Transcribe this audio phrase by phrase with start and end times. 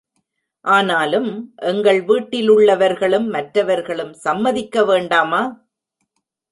[0.65, 1.29] ஆனாலும்
[1.63, 5.43] எங்கள் வீட்டிலுள்ளவர்களும் மற்றவர்களும் சம்மதிக்க வேண்டாமா?